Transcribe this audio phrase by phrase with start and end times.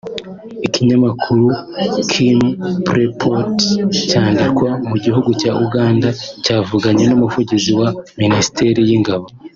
[0.67, 1.45] Ikinyamakuru
[2.09, 3.65] Chimpreports
[4.09, 6.09] cyandikirwa mu gihugu cya Uganda
[6.43, 7.89] cyavuganye n’umuvugizi wa
[8.21, 9.25] minisiteri y’ingabo